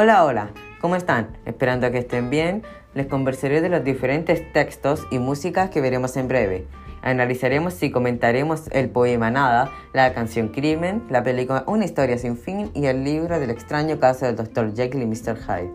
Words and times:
Hola, 0.00 0.24
hola, 0.24 0.50
¿cómo 0.80 0.94
están? 0.94 1.36
Esperando 1.44 1.90
que 1.90 1.98
estén 1.98 2.30
bien, 2.30 2.62
les 2.94 3.08
conversaré 3.08 3.60
de 3.60 3.68
los 3.68 3.82
diferentes 3.82 4.52
textos 4.52 5.04
y 5.10 5.18
músicas 5.18 5.70
que 5.70 5.80
veremos 5.80 6.16
en 6.16 6.28
breve. 6.28 6.68
Analizaremos 7.02 7.82
y 7.82 7.90
comentaremos 7.90 8.68
el 8.70 8.90
poema 8.90 9.32
Nada, 9.32 9.72
la 9.92 10.14
canción 10.14 10.50
Crimen, 10.50 11.02
la 11.10 11.24
película 11.24 11.64
Una 11.66 11.84
historia 11.84 12.16
sin 12.16 12.36
fin 12.38 12.70
y 12.74 12.86
el 12.86 13.02
libro 13.02 13.40
del 13.40 13.50
extraño 13.50 13.98
caso 13.98 14.26
del 14.26 14.36
Dr. 14.36 14.72
Jekyll 14.76 15.02
y 15.02 15.06
Mr. 15.06 15.36
Hyde 15.36 15.72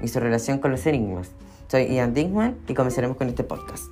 y 0.00 0.08
su 0.08 0.20
relación 0.20 0.58
con 0.58 0.70
los 0.70 0.86
enigmas. 0.86 1.30
Soy 1.68 1.84
Ian 1.94 2.14
Dinkman 2.14 2.56
y 2.66 2.72
comenzaremos 2.72 3.18
con 3.18 3.28
este 3.28 3.44
podcast. 3.44 3.88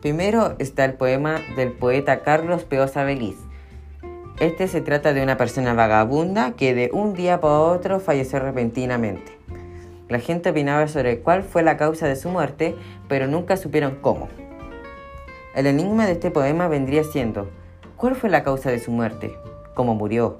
Primero 0.00 0.54
está 0.60 0.84
el 0.84 0.94
poema 0.94 1.40
del 1.56 1.72
poeta 1.72 2.22
Carlos 2.22 2.62
Peosa 2.62 3.02
Beliz. 3.02 3.34
Este 4.42 4.66
se 4.66 4.80
trata 4.80 5.12
de 5.12 5.22
una 5.22 5.36
persona 5.36 5.72
vagabunda 5.72 6.54
que 6.56 6.74
de 6.74 6.90
un 6.92 7.14
día 7.14 7.40
para 7.40 7.60
otro 7.60 8.00
falleció 8.00 8.40
repentinamente. 8.40 9.38
La 10.08 10.18
gente 10.18 10.50
opinaba 10.50 10.88
sobre 10.88 11.20
cuál 11.20 11.44
fue 11.44 11.62
la 11.62 11.76
causa 11.76 12.08
de 12.08 12.16
su 12.16 12.28
muerte, 12.28 12.74
pero 13.06 13.28
nunca 13.28 13.56
supieron 13.56 13.98
cómo. 14.00 14.26
El 15.54 15.68
enigma 15.68 16.06
de 16.06 16.14
este 16.14 16.32
poema 16.32 16.66
vendría 16.66 17.04
siendo, 17.04 17.50
¿cuál 17.96 18.16
fue 18.16 18.30
la 18.30 18.42
causa 18.42 18.72
de 18.72 18.80
su 18.80 18.90
muerte? 18.90 19.32
¿Cómo 19.74 19.94
murió? 19.94 20.38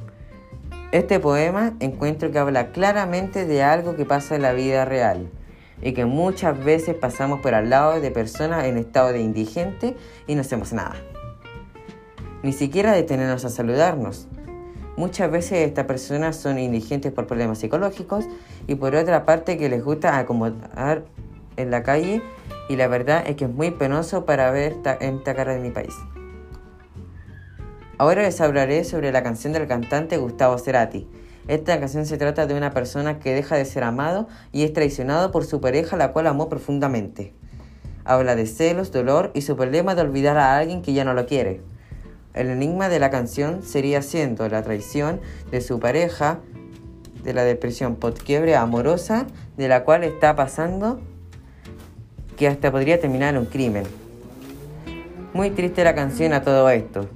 Este 0.90 1.20
poema 1.20 1.74
encuentro 1.78 2.32
que 2.32 2.40
habla 2.40 2.72
claramente 2.72 3.46
de 3.46 3.62
algo 3.62 3.94
que 3.94 4.04
pasa 4.04 4.34
en 4.34 4.42
la 4.42 4.52
vida 4.52 4.84
real 4.84 5.30
y 5.80 5.92
que 5.92 6.06
muchas 6.06 6.58
veces 6.64 6.96
pasamos 6.96 7.38
por 7.38 7.54
al 7.54 7.70
lado 7.70 8.00
de 8.00 8.10
personas 8.10 8.64
en 8.64 8.78
estado 8.78 9.12
de 9.12 9.20
indigente 9.20 9.96
y 10.26 10.34
no 10.34 10.40
hacemos 10.40 10.72
nada. 10.72 10.96
Ni 12.42 12.52
siquiera 12.52 12.92
detenernos 12.92 13.44
a 13.44 13.50
saludarnos. 13.50 14.26
Muchas 14.96 15.30
veces 15.30 15.66
estas 15.66 15.86
personas 15.86 16.36
son 16.36 16.58
indigentes 16.58 17.12
por 17.12 17.26
problemas 17.26 17.58
psicológicos 17.58 18.26
y 18.66 18.74
por 18.74 18.94
otra 18.94 19.24
parte 19.24 19.56
que 19.56 19.68
les 19.68 19.82
gusta 19.82 20.18
acomodar 20.18 21.04
en 21.56 21.70
la 21.70 21.82
calle 21.82 22.22
y 22.68 22.76
la 22.76 22.88
verdad 22.88 23.24
es 23.26 23.36
que 23.36 23.44
es 23.44 23.50
muy 23.50 23.70
penoso 23.70 24.24
para 24.26 24.50
ver 24.50 24.76
en 25.00 25.16
esta 25.16 25.34
cara 25.34 25.54
de 25.54 25.60
mi 25.60 25.70
país. 25.70 25.94
Ahora 27.96 28.22
les 28.22 28.40
hablaré 28.40 28.84
sobre 28.84 29.12
la 29.12 29.22
canción 29.22 29.52
del 29.52 29.68
cantante 29.68 30.16
Gustavo 30.16 30.58
Cerati. 30.58 31.08
Esta 31.48 31.78
canción 31.78 32.06
se 32.06 32.18
trata 32.18 32.46
de 32.46 32.54
una 32.54 32.72
persona 32.72 33.18
que 33.18 33.34
deja 33.34 33.56
de 33.56 33.64
ser 33.64 33.84
amado 33.84 34.28
y 34.50 34.64
es 34.64 34.72
traicionado 34.72 35.30
por 35.30 35.44
su 35.44 35.60
pareja 35.60 35.96
la 35.96 36.12
cual 36.12 36.26
amó 36.26 36.48
profundamente. 36.48 37.34
Habla 38.04 38.34
de 38.34 38.46
celos, 38.46 38.90
dolor 38.90 39.30
y 39.34 39.42
su 39.42 39.56
problema 39.56 39.94
de 39.94 40.02
olvidar 40.02 40.36
a 40.36 40.56
alguien 40.58 40.82
que 40.82 40.92
ya 40.92 41.04
no 41.04 41.14
lo 41.14 41.26
quiere. 41.26 41.60
El 42.34 42.48
enigma 42.48 42.88
de 42.88 42.98
la 42.98 43.10
canción 43.10 43.62
sería 43.62 44.00
siendo 44.00 44.48
la 44.48 44.62
traición 44.62 45.20
de 45.50 45.60
su 45.60 45.78
pareja, 45.78 46.40
de 47.22 47.34
la 47.34 47.44
depresión 47.44 47.96
quiebre 48.24 48.56
amorosa 48.56 49.26
de 49.56 49.68
la 49.68 49.84
cual 49.84 50.02
está 50.02 50.34
pasando 50.34 51.00
que 52.36 52.48
hasta 52.48 52.72
podría 52.72 53.00
terminar 53.00 53.36
un 53.38 53.46
crimen. 53.46 53.84
Muy 55.34 55.50
triste 55.50 55.84
la 55.84 55.94
canción 55.94 56.32
a 56.32 56.42
todo 56.42 56.68
esto. 56.70 57.08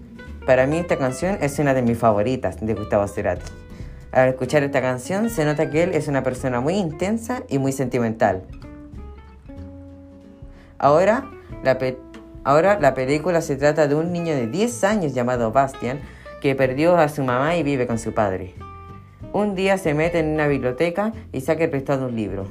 Para 0.47 0.67
mí 0.67 0.77
esta 0.77 0.97
canción 0.97 1.39
es 1.41 1.59
una 1.59 1.75
de 1.75 1.83
mis 1.83 1.98
favoritas 1.98 2.59
de 2.60 2.75
Gustavo 2.75 3.09
Cerati. 3.09 3.50
Al 4.12 4.28
escuchar 4.28 4.62
esta 4.62 4.81
canción 4.81 5.28
se 5.28 5.44
nota 5.44 5.71
que 5.71 5.82
él 5.82 5.94
es 5.94 6.09
una 6.09 6.22
persona 6.22 6.60
muy 6.60 6.75
intensa 6.75 7.43
y 7.49 7.59
muy 7.59 7.72
sentimental. 7.72 8.44
Ahora 10.78 11.28
la, 11.65 11.78
ahora 12.47 12.79
la 12.79 12.95
película 12.95 13.41
se 13.41 13.57
trata 13.57 13.89
de 13.89 13.97
un 13.97 14.12
niño 14.12 14.33
de 14.33 14.47
10 14.47 14.84
años 14.84 15.12
llamado 15.12 15.51
Bastian 15.51 15.99
que 16.41 16.55
perdió 16.55 16.97
a 16.97 17.09
su 17.09 17.25
mamá 17.25 17.57
y 17.57 17.65
vive 17.65 17.89
con 17.89 17.99
su 17.99 18.15
padre. 18.15 18.55
Un 19.33 19.57
día 19.57 19.79
se 19.79 19.95
mete 19.95 20.21
en 20.21 20.29
una 20.29 20.47
biblioteca 20.47 21.12
y 21.33 21.41
saca 21.41 21.69
prestado 21.69 22.06
un 22.06 22.15
libro 22.15 22.47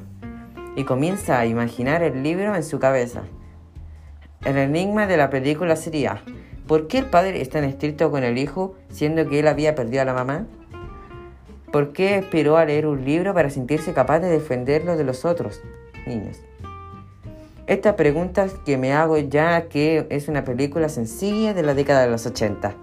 y 0.76 0.84
comienza 0.84 1.40
a 1.40 1.46
imaginar 1.46 2.02
el 2.02 2.22
libro 2.22 2.54
en 2.54 2.62
su 2.62 2.78
cabeza. 2.78 3.22
El 4.44 4.58
enigma 4.58 5.06
de 5.06 5.16
la 5.16 5.30
película 5.30 5.76
sería, 5.76 6.22
¿por 6.66 6.88
qué 6.88 6.98
el 6.98 7.06
padre 7.06 7.40
es 7.40 7.48
tan 7.48 7.64
estricto 7.64 8.10
con 8.10 8.22
el 8.22 8.36
hijo 8.36 8.74
siendo 8.90 9.26
que 9.26 9.38
él 9.38 9.48
había 9.48 9.74
perdido 9.74 10.02
a 10.02 10.04
la 10.04 10.12
mamá? 10.12 10.44
¿Por 11.72 11.94
qué 11.94 12.16
esperó 12.18 12.58
a 12.58 12.66
leer 12.66 12.86
un 12.86 13.02
libro 13.02 13.32
para 13.32 13.48
sentirse 13.48 13.94
capaz 13.94 14.20
de 14.20 14.28
defenderlo 14.28 14.98
de 14.98 15.04
los 15.04 15.24
otros 15.24 15.62
niños? 16.06 16.42
Estas 17.66 17.94
preguntas 17.94 18.54
que 18.64 18.76
me 18.76 18.92
hago 18.92 19.18
ya 19.18 19.62
que 19.68 20.06
es 20.08 20.28
una 20.28 20.44
película 20.44 20.88
sencilla 20.88 21.52
de 21.52 21.64
la 21.64 21.74
década 21.74 22.02
de 22.02 22.10
los 22.10 22.24
80. 22.24 22.76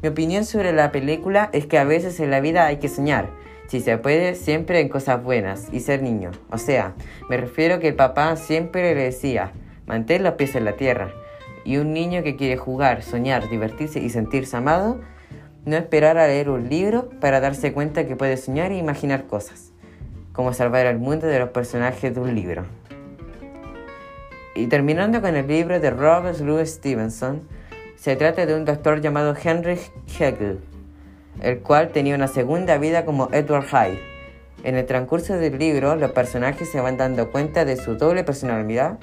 Mi 0.00 0.08
opinión 0.08 0.46
sobre 0.46 0.72
la 0.72 0.92
película 0.92 1.50
es 1.52 1.66
que 1.66 1.76
a 1.76 1.84
veces 1.84 2.20
en 2.20 2.30
la 2.30 2.40
vida 2.40 2.64
hay 2.64 2.78
que 2.78 2.88
soñar, 2.88 3.28
si 3.66 3.80
se 3.80 3.98
puede, 3.98 4.34
siempre 4.34 4.80
en 4.80 4.88
cosas 4.88 5.22
buenas 5.22 5.68
y 5.72 5.80
ser 5.80 6.02
niño. 6.02 6.30
O 6.50 6.56
sea, 6.56 6.94
me 7.28 7.36
refiero 7.36 7.80
que 7.80 7.88
el 7.88 7.96
papá 7.96 8.34
siempre 8.36 8.94
le 8.94 9.02
decía, 9.02 9.52
mantén 9.84 10.22
los 10.22 10.34
pies 10.34 10.54
en 10.54 10.64
la 10.64 10.76
tierra. 10.76 11.12
Y 11.66 11.76
un 11.76 11.92
niño 11.92 12.22
que 12.22 12.34
quiere 12.34 12.56
jugar, 12.56 13.02
soñar, 13.02 13.50
divertirse 13.50 14.00
y 14.00 14.08
sentirse 14.08 14.56
amado, 14.56 15.00
no 15.66 15.76
esperar 15.76 16.16
a 16.16 16.28
leer 16.28 16.48
un 16.48 16.70
libro 16.70 17.10
para 17.20 17.40
darse 17.40 17.74
cuenta 17.74 18.06
que 18.06 18.16
puede 18.16 18.38
soñar 18.38 18.72
e 18.72 18.78
imaginar 18.78 19.26
cosas, 19.26 19.72
como 20.32 20.54
salvar 20.54 20.86
al 20.86 20.98
mundo 20.98 21.26
de 21.26 21.40
los 21.40 21.50
personajes 21.50 22.14
de 22.14 22.20
un 22.22 22.34
libro. 22.34 22.64
Y 24.58 24.66
terminando 24.66 25.22
con 25.22 25.36
el 25.36 25.46
libro 25.46 25.78
de 25.78 25.88
Robert 25.90 26.40
Louis 26.40 26.68
Stevenson, 26.68 27.42
se 27.94 28.16
trata 28.16 28.44
de 28.44 28.56
un 28.56 28.64
doctor 28.64 29.00
llamado 29.00 29.36
Henry 29.40 29.78
Hegel, 30.18 30.58
el 31.40 31.60
cual 31.60 31.90
tenía 31.90 32.16
una 32.16 32.26
segunda 32.26 32.76
vida 32.76 33.04
como 33.04 33.28
Edward 33.30 33.66
Hyde. 33.66 34.00
En 34.64 34.74
el 34.74 34.84
transcurso 34.84 35.34
del 35.34 35.60
libro, 35.60 35.94
los 35.94 36.10
personajes 36.10 36.68
se 36.68 36.80
van 36.80 36.96
dando 36.96 37.30
cuenta 37.30 37.64
de 37.64 37.76
su 37.76 37.94
doble 37.94 38.24
personalidad 38.24 38.98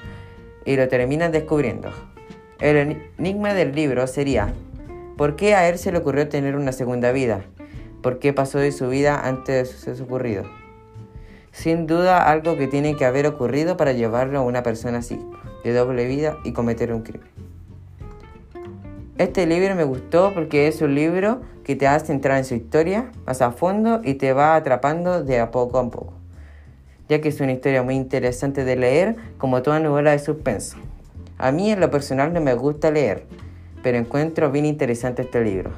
y 0.66 0.76
lo 0.76 0.88
terminan 0.88 1.32
descubriendo. 1.32 1.88
El 2.60 2.98
enigma 3.16 3.54
del 3.54 3.74
libro 3.74 4.06
sería, 4.06 4.52
¿por 5.16 5.36
qué 5.36 5.54
a 5.54 5.70
él 5.70 5.78
se 5.78 5.90
le 5.90 5.96
ocurrió 5.96 6.28
tener 6.28 6.54
una 6.56 6.72
segunda 6.72 7.12
vida? 7.12 7.40
¿Por 8.02 8.18
qué 8.18 8.34
pasó 8.34 8.58
de 8.58 8.72
su 8.72 8.90
vida 8.90 9.26
antes 9.26 9.86
de 9.86 9.96
su 9.96 10.02
ocurrido? 10.02 10.44
Sin 11.50 11.86
duda 11.86 12.30
algo 12.30 12.58
que 12.58 12.66
tiene 12.66 12.96
que 12.96 13.06
haber 13.06 13.26
ocurrido 13.26 13.78
para 13.78 13.92
llevarlo 13.92 14.38
a 14.38 14.42
una 14.42 14.62
persona 14.62 14.98
así, 14.98 15.18
de 15.66 15.78
doble 15.78 16.06
vida 16.06 16.38
y 16.44 16.52
cometer 16.52 16.92
un 16.92 17.02
crimen. 17.02 17.28
Este 19.18 19.46
libro 19.46 19.74
me 19.74 19.84
gustó 19.84 20.32
porque 20.34 20.68
es 20.68 20.82
un 20.82 20.94
libro 20.94 21.40
que 21.64 21.74
te 21.74 21.86
hace 21.86 22.12
entrar 22.12 22.38
en 22.38 22.44
su 22.44 22.54
historia 22.54 23.10
más 23.26 23.40
a 23.42 23.50
fondo 23.50 24.00
y 24.04 24.14
te 24.14 24.32
va 24.32 24.54
atrapando 24.54 25.24
de 25.24 25.40
a 25.40 25.50
poco 25.50 25.78
a 25.78 25.90
poco, 25.90 26.12
ya 27.08 27.20
que 27.20 27.30
es 27.30 27.40
una 27.40 27.52
historia 27.52 27.82
muy 27.82 27.94
interesante 27.94 28.64
de 28.64 28.76
leer 28.76 29.16
como 29.38 29.62
toda 29.62 29.80
novela 29.80 30.12
de 30.12 30.18
suspenso. 30.18 30.76
A 31.38 31.50
mí 31.50 31.70
en 31.70 31.80
lo 31.80 31.90
personal 31.90 32.32
no 32.32 32.40
me 32.40 32.54
gusta 32.54 32.90
leer, 32.90 33.24
pero 33.82 33.98
encuentro 33.98 34.52
bien 34.52 34.66
interesante 34.66 35.22
este 35.22 35.42
libro. 35.42 35.70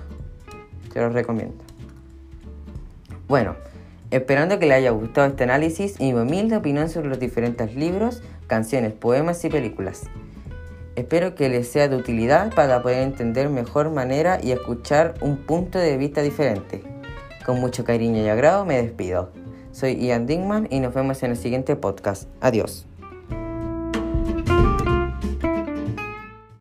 Te 0.92 1.00
lo 1.00 1.08
recomiendo. 1.10 1.56
Bueno, 3.28 3.54
esperando 4.10 4.58
que 4.58 4.66
le 4.66 4.74
haya 4.74 4.90
gustado 4.90 5.28
este 5.28 5.44
análisis 5.44 6.00
y 6.00 6.12
mi 6.12 6.20
humilde 6.20 6.56
opinión 6.56 6.88
sobre 6.88 7.08
los 7.08 7.20
diferentes 7.20 7.74
libros, 7.76 8.22
canciones, 8.48 8.92
poemas 8.92 9.44
y 9.44 9.48
películas. 9.48 10.02
Espero 10.96 11.36
que 11.36 11.48
les 11.48 11.68
sea 11.68 11.86
de 11.86 11.94
utilidad 11.94 12.52
para 12.52 12.82
poder 12.82 13.04
entender 13.04 13.48
mejor 13.48 13.90
manera 13.92 14.40
y 14.42 14.50
escuchar 14.50 15.14
un 15.20 15.36
punto 15.36 15.78
de 15.78 15.96
vista 15.96 16.22
diferente. 16.22 16.82
Con 17.46 17.60
mucho 17.60 17.84
cariño 17.84 18.20
y 18.20 18.28
agrado 18.28 18.64
me 18.64 18.82
despido. 18.82 19.30
Soy 19.70 19.94
Ian 19.94 20.26
Dingman 20.26 20.66
y 20.70 20.80
nos 20.80 20.92
vemos 20.92 21.22
en 21.22 21.30
el 21.30 21.36
siguiente 21.36 21.76
podcast. 21.76 22.28
Adiós. 22.40 22.87